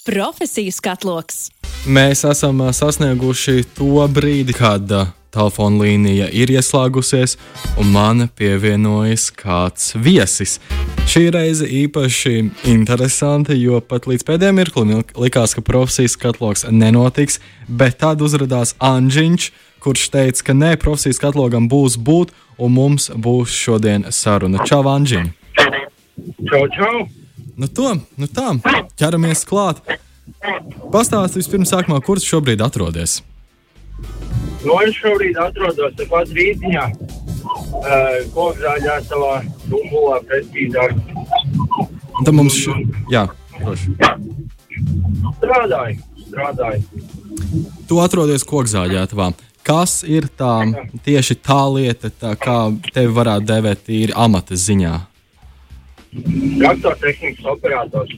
[0.00, 1.50] Profesiju skatloks.
[1.84, 4.88] Mēs esam sasnieguši to brīdi, kad
[5.28, 7.36] telefona līnija ir ieslēgusies,
[7.76, 10.56] un man pievienojas kāds viesis.
[11.04, 12.34] Šī reize īpaši
[12.72, 17.36] interesanti, jo pat līdz pēdējiem mirklim likās, ka profesijas katloks nenotiks,
[17.68, 19.52] bet tad uzrādījās Anģiņš,
[19.84, 24.64] kurš teica, ka nē, profesijas katlogam būs būt, un mums būs šodien saruna.
[24.64, 25.34] Čau, Anģiņ!
[26.48, 27.19] Čau, čau!
[27.60, 28.54] Nu, to, nu tā,
[28.96, 29.82] ķeramies klāt.
[30.92, 33.18] Pastāstiet vispirms, sākumā, kur tu šobrīd atrodies.
[34.64, 39.34] Nu, es šobrīd atrodos tepat rītdienā, uh, Kokzāļā savā
[39.66, 40.86] dumbulā prestīžā.
[42.16, 42.78] Un tad mums, š...
[43.12, 43.26] jā,
[43.58, 43.92] droši.
[45.42, 47.04] Strādāju, strādāju.
[47.90, 49.32] Tu atrodies kokzāģētavā.
[49.68, 50.54] Kas ir tā
[51.04, 54.96] tieši tā lieta, tā kā tevi varētu devēt tīri amata ziņā?
[56.10, 58.10] Traktortehnikas operators.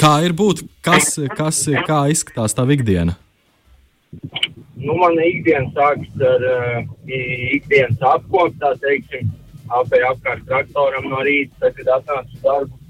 [0.00, 3.18] Kā ir būt, kas, kas kā izskatās tā ikdiena?
[4.84, 9.30] Nu, mana ikdiena sākas ar uh, ikdienas apkopu, tā teiksim,
[9.72, 12.80] apēju apkārt traktoram no rīta, tad, kad atnācu uz darbu,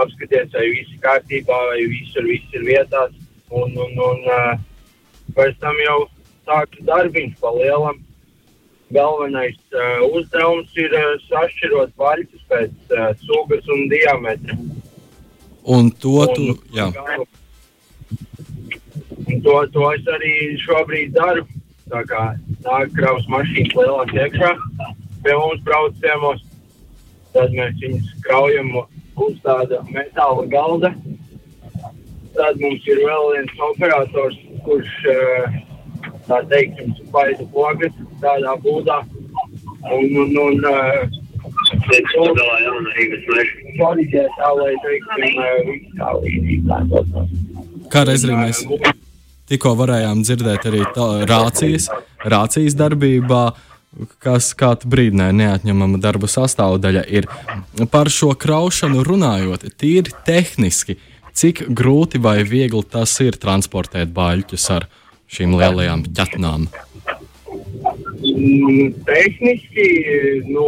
[0.00, 3.14] apskaties, vai viss ir kārtībā, vai visur viss ir vietās,
[3.50, 4.50] un, un, un uh,
[5.36, 5.98] pēc tam jau
[6.48, 8.02] sāku darbiņš pa lielam.
[8.92, 14.58] Galvenais uh, uzdevums ir uh, sašķirot vaļķus pēc uh, sugas un diametra.
[15.64, 16.90] Un to tu, jā,
[19.26, 21.46] Un to, to es arī šobrīd daru.
[21.88, 22.22] Tā kā
[22.64, 24.52] nāk kravas mašīnas lielāk iekšā
[25.24, 26.42] pie mums brauciemos,
[27.32, 30.92] tad mēs viņus kraujam uz tāda metāla galda.
[32.34, 35.58] Tad mums ir vēl viens operators, kurš eh,
[36.28, 39.00] tā teiksim, spaida pogas tādā būdā.
[39.84, 41.04] Un, un, un eh,
[41.88, 42.16] viss
[45.98, 47.14] kā līdzīgi lētos.
[47.92, 48.64] kā reiz arī mēs
[49.50, 51.90] tikko varējām dzirdēt arī tā, rācijas,
[52.24, 53.44] rācijas darbībā,
[54.24, 57.28] kas kāda brīdināja neatņemama darba sastāvdaļa ir.
[57.92, 60.96] Par šo kraušanu runājot, tīri tehniski,
[61.34, 64.88] cik grūti vai viegli tas ir transportēt baļķus ar
[65.34, 66.66] šīm lielajām ķetnām.
[66.66, 66.83] Mm,
[68.24, 69.88] Tehniski,
[70.48, 70.66] nu,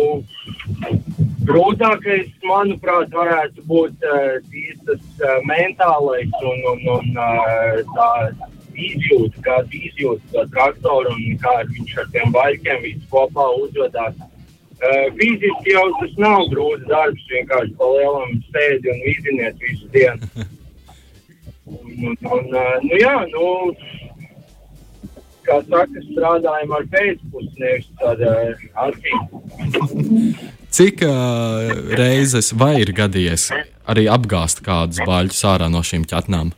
[1.49, 8.11] grūtākais, manuprāt, varētu būt tas uh, mentālais un, un, un uh, tā
[8.77, 14.19] izjūta, kāda izjūta to traktoru un kā viņš ar tiem baļķiem viss kopā uzvedās.
[15.17, 20.29] Fiziski jau tas nav grūts darbs, vienkārši pa lielam sēdi un viziniet visu dienu.
[21.67, 22.45] Un, un, un,
[22.87, 23.47] nu jā, nu,
[25.47, 29.23] kā saka, strādājam ar pēcpusi, nevis ar uh, acīm.
[30.77, 33.51] Cik uh, reizes vai ir gadījies
[33.89, 36.53] arī apgāzt kādus baļķus ārā no šīm ķetnām?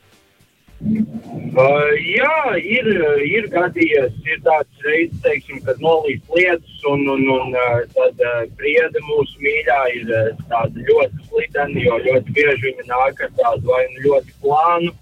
[0.78, 2.88] Uh, jā, ir,
[3.26, 4.14] ir gadījies.
[4.30, 7.58] Ir tāds reizes, teiksim, kad nolīst lietas, un, un, un
[7.96, 8.22] tad
[8.60, 10.14] priede mūsu mīļā ir
[10.50, 14.94] tāda ļoti slidena, jo ļoti bieži viņa nāk ar tādu vai nu ļoti plānu,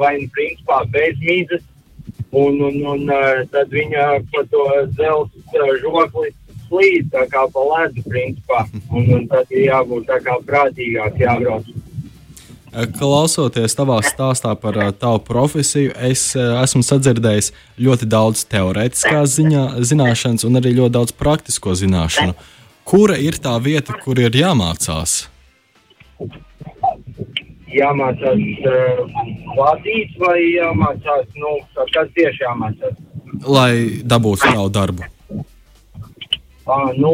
[0.00, 1.69] vai nu principā bez mīzes.
[2.30, 6.30] Un, un, un uh, tad viņa pa to dzelzs uh, žokli
[6.70, 8.64] slīd tā kā pa ledu, principā.
[8.90, 11.70] Un, un tad ir jābūt tā kā prātīgāk jābrauc.
[12.70, 17.50] Klausoties tavā stāstā par tavu profesiju, es esmu sadzirdējis
[17.82, 22.36] ļoti daudz teorētiskās ziņā, zināšanas un arī ļoti daudz praktisko zināšanu.
[22.86, 25.24] Kura ir tā vieta, kur ir jāmācās?
[27.70, 29.00] Jāmācās uh,
[29.54, 31.54] vadīt vai jāmācās, nu,
[31.94, 32.96] kas tieši jāmācās?
[33.46, 35.06] Lai dabūtu savu darbu.
[36.70, 37.12] Uh, nu,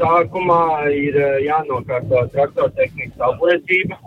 [0.00, 3.98] sākumā ir uh, jānokārto traktortehnikas apliecība,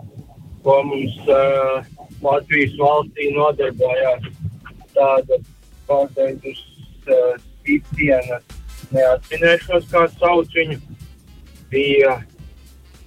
[0.62, 1.86] ko mums uh,
[2.22, 4.28] Latvijas valstī nodarbojās
[4.94, 5.38] tāda
[5.88, 6.60] pārsteidzus
[7.08, 8.38] uh, citdiena,
[8.92, 10.78] neatcinēšos, kā sauc viņu,
[11.72, 12.18] bija,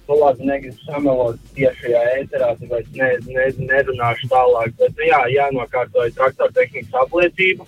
[0.08, 6.14] nu labi, negribu samelot tiešajā ēterā, tāpēc ne, ne, nerunāšu tālāk, bet nu, jā, jānokārtoja
[6.14, 7.66] traktortehnikas apliecība,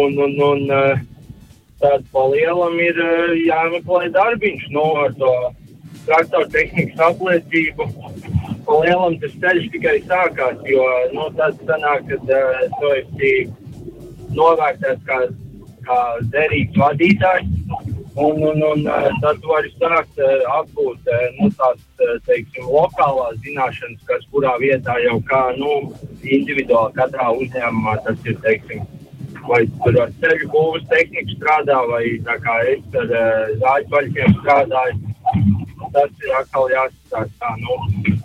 [0.00, 1.02] un, un, un uh,
[1.82, 5.34] tad pa lielam ir uh, jāmeklē darbiņš, nu, ar to
[6.08, 7.88] traktortehnikas apliecību.
[8.64, 13.32] Pa lielam tas ceļš tikai sākās, jo nu, tad sanāk, kad uh, tu esi
[14.36, 15.22] novērtēts kā,
[15.84, 16.02] kā
[16.32, 17.57] derīgs vadītājs.
[18.18, 22.66] Un, un, un uh, tad tu vari sākt uh, apgūt uh, nu, tās uh, teiksim,
[22.66, 25.76] lokālās zināšanas, kas kurā vietā jau kā nu,
[26.26, 28.34] individuāli katrā uzņēmumā tas ir.
[28.42, 28.82] Teiksim,
[29.46, 33.14] vai tur ar ceļu būvniecības tehniku strādā, vai tā kā es ar
[33.62, 35.14] zāģbaļķiem strādāju.
[35.94, 37.34] Tas ir atkal jāsastāsta.
[37.38, 38.18] Tā, nu,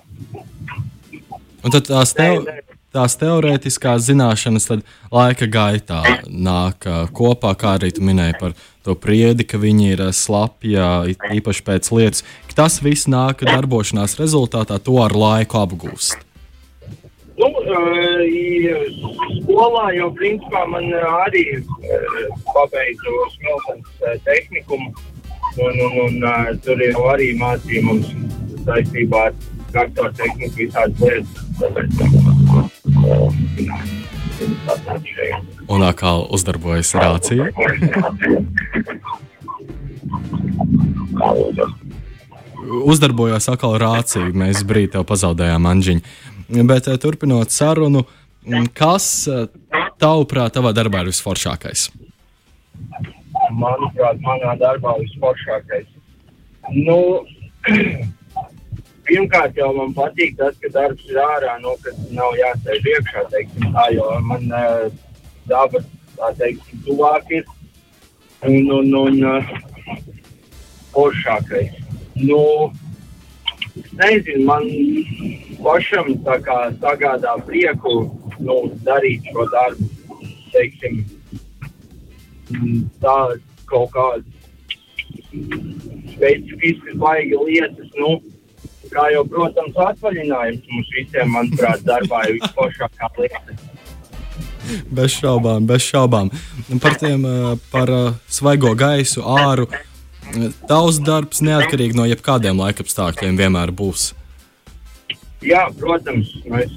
[1.64, 2.73] Un tad tās Nē, tev, nē.
[2.94, 4.70] Tās teorētiskās zināšanas
[5.12, 11.08] laika gaitā nāk kopā, kā arī tu minēji par to priedi, ka viņi ir slapja,
[11.34, 12.26] īpaši pēc lietas.
[12.54, 16.22] Tas viss nāk darbošanās rezultātā, to ar laiku apgūst.
[17.34, 17.50] Nu,
[19.40, 20.86] skolā jau principā man
[21.26, 21.46] arī
[22.52, 24.94] pabeidzu smeltens tehnikumu,
[25.58, 28.14] un, un, un tur jau arī mācīja mums
[28.68, 29.42] saistībā ar
[29.74, 32.23] traktoru tehniku visādas lietas.
[35.68, 37.50] Un atkal uzdarbojas rācija.
[42.84, 44.32] Uzdarbojās atkal rācija.
[44.36, 46.02] Mēs brīdi tev pazaudējām anģiņu.
[46.70, 48.04] Bet eh, turpinot sarunu,
[48.78, 49.46] kas eh,
[50.02, 51.88] tavuprāt tavā darbā ir visforšākais?
[53.54, 55.88] Manuprāt, manā darbā visforšākais.
[56.74, 57.00] Nu,
[59.08, 63.26] pirmkārt, jau man patīk tas, ka darbs ir ārā, no kas nav jāsēž iekšā.
[63.34, 64.88] Teiksim, tā, jo man uh,
[65.50, 65.84] daba
[66.18, 67.46] tā teiksim, tuvāk ir
[68.48, 69.54] un, un, un uh,
[70.94, 71.80] foršākais.
[72.22, 72.72] Nu,
[74.00, 74.68] nezinu, man
[75.64, 76.14] pašam
[76.46, 77.96] kā, sagādā prieku
[78.40, 79.90] nu, darīt šo darbu.
[80.54, 81.02] Teiksim,
[83.02, 83.18] tā
[83.66, 84.34] kaut kādas
[86.14, 87.90] specifiskas, baigas lietas.
[87.98, 88.20] Nu,
[88.94, 93.58] kā jau, protams, atvaļinājums mums visiem, manuprāt, darbā ir visforšākā lieta.
[94.96, 96.32] Bez šaubām, bez šaubām.
[96.82, 97.26] Par tiem
[97.74, 97.92] par
[98.32, 99.68] svaigo gaisu, āru.
[100.70, 104.14] Tavs darbs, neatkarīgi no jebkādiem laikapstākļiem, vienmēr būs.
[105.44, 106.72] Jā, protams, mēs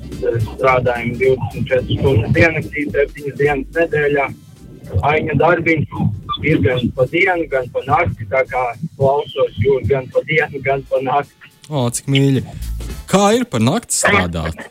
[0.56, 4.26] strādājam 24 stundas diennaktī, 7 dienas nedēļā.
[5.06, 5.94] Aina darbiņš
[6.46, 8.26] ir gan pa dienu, gan pa nakti.
[8.30, 8.64] Tā kā
[8.98, 11.54] klausos jūs gan pa dienu, gan pa nakti.
[11.66, 12.42] O, cik mīļi.
[13.10, 14.68] Kā ir par nakti strādāt?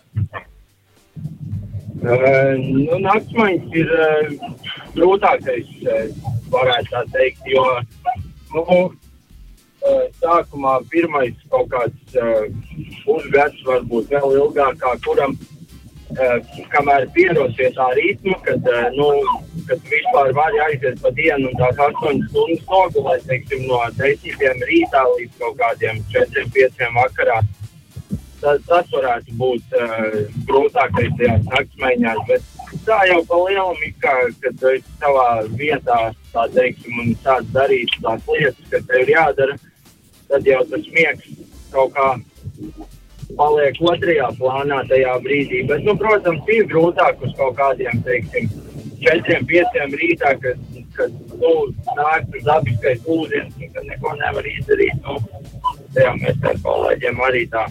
[2.06, 4.51] Uh, nu, Naktsmaiņas ir uh,
[4.94, 7.65] grūtākais, uh, varētu tā teikt, jo
[8.53, 8.77] nu,
[10.21, 12.15] sākumā pirmais kaut kāds
[13.03, 15.55] pusgads, varbūt vēl ilgāk, kā kuram Uh,
[16.74, 19.10] kamēr pierod pie tā ritma, kad, uh, nu,
[19.68, 25.04] kad vispār var aiziet pa dienu un tās 8 stundas nogulēt, teiksim, no 10 rītā
[25.12, 27.40] līdz kaut kādiem 4-5 vakarā.
[28.42, 30.18] Tas, tas varētu būt uh,
[30.48, 34.14] grūtākais tajās naktsmaiņās, bet tā jau pa lielam ir, ka,
[34.44, 36.00] kad tu esi savā vietā,
[36.34, 39.58] tā teiksim, un sāc darīt tās lietas, kas tev ir jādara,
[40.30, 41.32] tad jau tas miegs
[41.74, 42.12] kaut kā
[43.40, 45.64] paliek otrajā plānā tajā brīdī.
[45.70, 48.50] Bet, nu, protams, ir grūtāk uz kaut kādiem, teiksim,
[49.04, 50.62] četriem, pieciem rītā, kad,
[50.98, 51.54] kad nu,
[51.98, 55.00] nāk tas dabiskais ūdens, kad neko nevar izdarīt.
[55.06, 55.20] Nu,
[55.96, 57.66] tajā mēs ar kolēģiem arī tā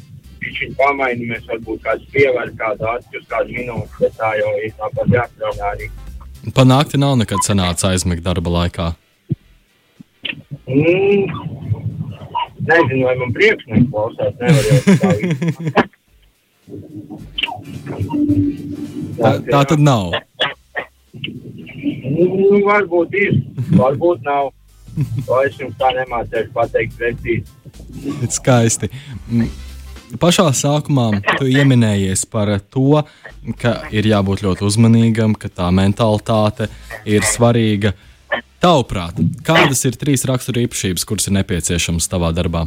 [0.44, 5.70] viņa pamainamies, varbūt kāds pievēr kādu acu kādu minūti, bet tā jau ir tāpat jāstrādā
[5.72, 5.88] arī.
[6.54, 8.90] Panākti nav nekad sanāca aizmigt darba laikā.
[10.68, 11.53] Mm,
[12.64, 14.32] Nezinu, vai man priekšnieks klausās.
[19.18, 20.14] tā, tā tad nav.
[22.14, 23.36] Nu, varbūt ir,
[23.74, 24.52] varbūt nav.
[25.26, 27.44] To es jums tā nemācīšu pateikt precīzi.
[28.30, 28.90] Skaisti.
[30.22, 33.02] Pašā sākumā tu pieminējies par to,
[33.58, 36.70] ka ir jābūt ļoti uzmanīgam, ka tā mentalitāte
[37.04, 37.90] ir svarīga.
[37.90, 38.10] Uh,
[38.64, 42.62] Tavuprāt, kādas ir trīs rakstura īpašības, kuras ir nepieciešamas tavā darbā?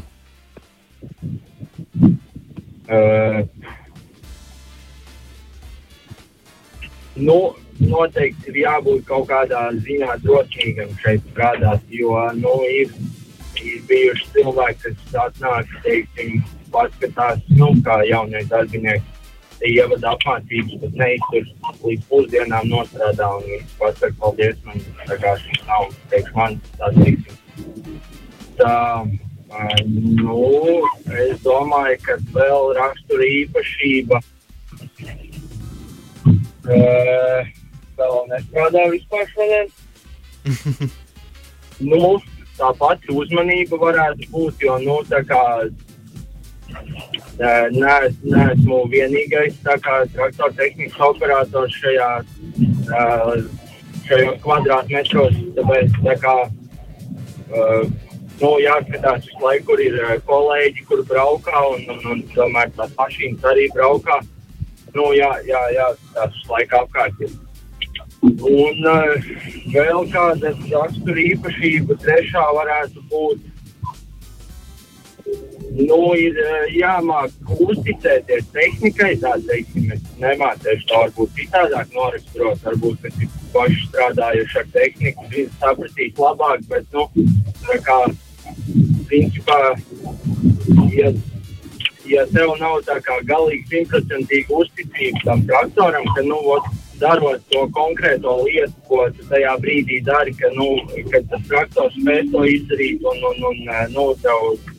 [2.85, 3.39] Uh,
[7.17, 7.37] nu,
[7.81, 12.13] noteikti ir jābūt kaut kādā ziņā drosmīgam šeit strādāt, jo
[12.43, 12.93] nu, ir,
[13.57, 16.45] ir bijuši cilvēki, kas atnāk, teiksim,
[16.77, 19.16] paskatās, nu, kā jaunais darbinieks
[19.65, 21.47] ievada apmācības, bet neiztur
[21.83, 23.43] līdz pusdienām nostrādā un
[23.79, 27.35] pasaka, paldies, man tā kā šis nav, teikšu, man tāds tiksim.
[28.57, 28.75] Tā,
[29.87, 30.37] nu,
[31.23, 34.21] es domāju, ka vēl rakstura īpašība
[36.67, 37.51] uh,
[37.97, 39.67] vēl nestrādā vispār šodien.
[41.91, 42.17] nu,
[42.57, 45.41] tā pati uzmanība varētu būt, jo, nu, tā kā
[47.37, 47.95] Nē,
[48.25, 52.07] neesmu vienīgais traktora tehnikas operators šajā,
[54.07, 55.37] šajos kvadrātmetros.
[55.57, 56.35] Tāpēc tā kā,
[58.41, 63.51] nu, jāskatās visu laiku, kur ir kolēģi, kur braukā, un, un, un tomēr tās mašīnas
[63.53, 64.19] arī braukā.
[64.95, 67.35] Nu, jā, jā, jā tās visu laiku apkārt ir.
[68.27, 68.81] Un
[69.71, 73.45] vēl kāda rakstura īpašība, trešā varētu būt
[75.77, 83.03] Nu, ir eh, jāmāk uzticēties tehnikai, tā teiksim, es nemācīšu to varbūt citādāk noraksturot, varbūt,
[83.11, 87.05] ir paši strādājuši ar tehniku, viņi sapratīs labāk, bet, nu,
[87.85, 87.97] kā,
[89.11, 89.59] principā,
[90.95, 91.11] ja,
[92.09, 97.67] ja tev nav tā kā galīgi simtprocentīga uzticība tam traktoram, ka, nu, ot, darot to
[97.75, 100.71] konkrēto lietu, ko tu tajā brīdī dari, ka, nu,
[101.11, 104.73] ka tas traktors spēj to izdarīt un, un, un, nu, tev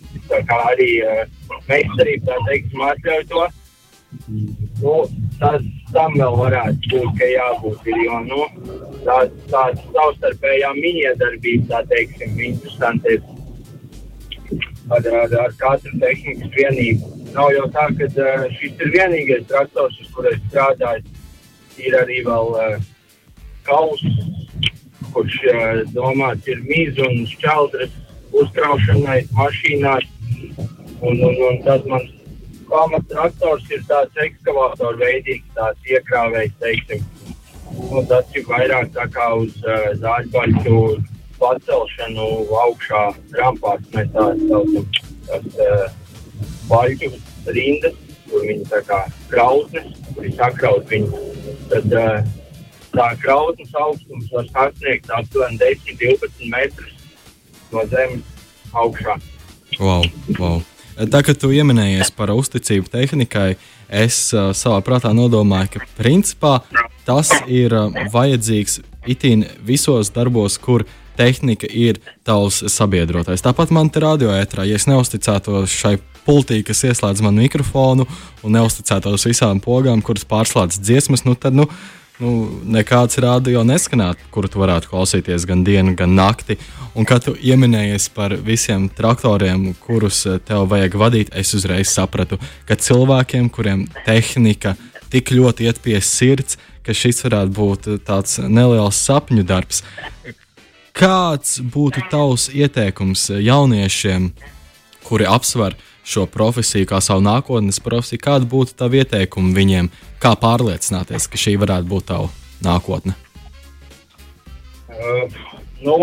[0.49, 1.25] kā arī uh,
[1.70, 3.47] meistarība, tā teikt, atļauj to.
[4.80, 4.92] Nu,
[5.40, 8.44] tas tam vēl varētu būt, ka jābūt ir, jo, nu,
[9.04, 9.18] tā,
[9.50, 13.26] tāda savstarpējā miniedarbība, tā teiksim, interesanti ir
[14.90, 17.14] ar, ar, ar katru tehnikas vienību.
[17.35, 21.04] Nav jau tā, ka uh, šis ir vienīgais traktors, uz kuru es strādāju.
[21.78, 22.78] Ir arī vēl uh,
[23.68, 24.02] kaus,
[25.12, 27.92] kurš uh, domāts ir mīz un šķeldres
[28.32, 30.08] uzkraušanai mašīnās.
[31.00, 32.14] Un, un, un tas mans
[32.69, 37.05] pamatraktors ir tāds ekskavātora veidīgs, tāds iekrāvējs, teiksim.
[37.78, 40.83] Un tas ir vairāk tā kā uz uh, zāģbaļu
[41.38, 42.26] pacelšanu
[42.64, 43.05] augšā
[43.38, 43.87] rampās.
[43.95, 44.88] Mēs tā saucam
[45.28, 45.87] tas uh,
[46.69, 47.12] baļu
[47.47, 51.23] rindas, kur viņi tā kā krautnes, kur ir sakraut viņu.
[51.71, 52.33] Tad uh,
[52.97, 56.97] tā krautnes augstums var sasniegt aptuveni 10-12 metrus
[57.73, 58.26] no zemes
[58.73, 59.19] augšā.
[59.78, 60.02] Wow,
[60.40, 60.59] wow.
[60.99, 63.52] Tā kā tu pieminējies par uzticību tehnikai,
[63.87, 66.57] es uh, savā prātā nodomāju, ka principā
[67.07, 70.83] tas ir uh, vajadzīgs itin visos darbos, kur
[71.19, 73.45] tehnika ir tavs sabiedrotais.
[73.47, 78.09] Tāpat man te radio ētrā, ja es neusticētos šai pultī, kas ieslēdz manu mikrofonu
[78.43, 81.69] un neusticētos visām pogām, kuras pārslēdz dziesmas, nu tad, nu,
[82.22, 82.32] nu,
[82.76, 86.58] nekāds rādio neskanētu, kuru tu varētu klausīties gan dienu, gan nakti.
[86.98, 92.40] Un, kad tu pieminējies par visiem traktoriem, kurus eh, tev vajag vadīt, es uzreiz sapratu,
[92.68, 94.75] ka cilvēkiem, kuriem tehnika
[95.12, 99.82] tik ļoti iet pie sirds, ka šis varētu būt tāds neliels sapņu darbs.
[100.98, 104.32] Kāds būtu tavs ieteikums jauniešiem,
[105.06, 105.76] kuri apsver
[106.09, 108.23] šo profesiju kā savu nākotnes profesiju?
[108.25, 109.91] Kāda būtu tava ieteikuma viņiem,
[110.23, 112.31] kā pārliecināties, ka šī varētu būt tava
[112.65, 113.17] nākotne?
[114.88, 115.29] Uh,
[115.85, 115.97] nu,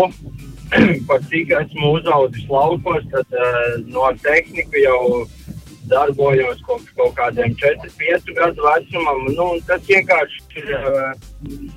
[1.08, 5.26] pat cik esmu uzaugusi laukos, tad uh, no tehnika jau
[5.90, 9.22] darbojos kopš kaut kādiem 4, 5 gadu vecumam.
[9.36, 11.12] Nu, tas vienkārši ir uh,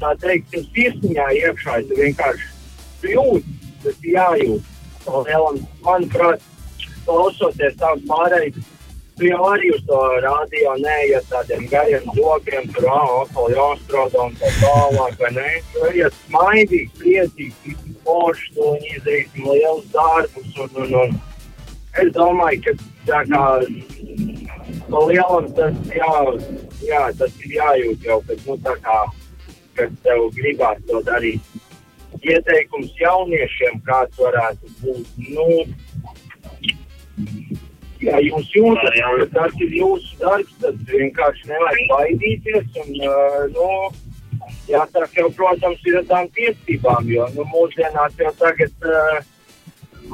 [0.02, 1.82] tā teikt, sirsniņā iekšā.
[1.90, 4.76] Tu vienkārši jūti, tas jājūt.
[5.10, 6.44] Lielam, manuprāt,
[7.10, 8.70] klausoties tās pārējais,
[9.20, 14.51] tu jau arī uz to rādio neiet tādiem gariem jokiem, tur atkal jāstrādā un tā
[14.62, 15.48] tālāk, vai ne?
[15.74, 17.75] Tu iet smaidīgi, priecīgi,
[18.06, 20.54] forši, to viņi izdarīsim lielus darbus.
[20.63, 21.18] Un, un, un.
[22.00, 22.74] Es domāju, ka
[23.10, 23.44] tā kā
[24.94, 26.13] no lielam tas, jā,
[26.86, 29.00] jā, tas ir jājūt jau, kad, nu, tā kā,
[29.80, 31.58] kad tev gribās to darīt.
[32.20, 35.50] Ieteikums jauniešiem, kāds varētu būt, nu,
[38.01, 43.68] ja jūs jūtat, ka tas ir jūsu darbs, tad vienkārši nevajag baidīties un, uh, nu,
[44.70, 49.20] jāsāk jau, protams, ir ar tām tiesībām, jo nu, mūsdienās jau tagad uh,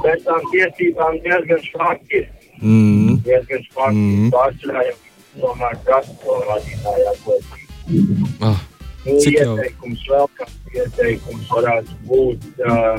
[0.02, 2.28] bez tām tiesībām diezgan švaki ir.
[2.62, 3.18] Mm.
[3.26, 4.30] Diezgan švaki Mm.
[4.32, 4.96] ir jau
[5.40, 8.32] tomēr krasto vadītājā kopīgi.
[8.40, 8.62] Ah,
[9.06, 12.46] Nu, Cik jau- ieteikums vēl kāds ieteikums varētu būt.
[12.58, 12.96] Uh,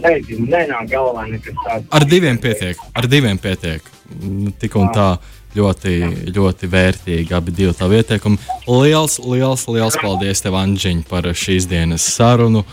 [0.00, 1.86] Nezinu, nenāk galvā nekas tāds.
[1.92, 2.78] ar diviem pietiek.
[2.96, 3.82] Ar diviem pietiek.
[4.12, 5.08] Mm, Tik un tā
[5.56, 5.94] ļoti,
[6.32, 8.38] ļoti vērtīgi abi divi tavi ieteikumi.
[8.68, 12.64] Liels, liels, liels paldies tev, Anģiņ, par šīs dienas sarunu.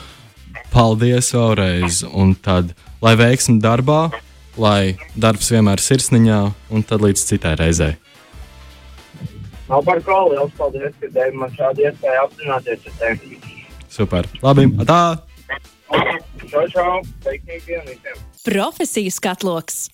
[0.74, 4.12] Paldies vēlreiz, un tad, lai veiksmi darbā,
[4.60, 7.96] lai darbs vienmēr sirsniņā, un tad līdz citai reizei.
[9.70, 13.40] Nav par ko liels paldies, ka devi man šādu iespēju apzināties ar tevi.
[13.90, 14.30] Super.
[14.46, 15.02] Labi, tā!
[16.50, 16.98] Čau, čau!
[17.26, 18.22] Veiksmīgi dienu visiem!
[18.48, 19.90] Profesijas katloks!